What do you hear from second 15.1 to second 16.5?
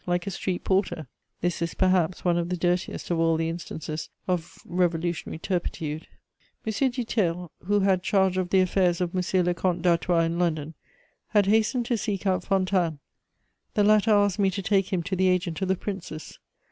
the agent of the Princes.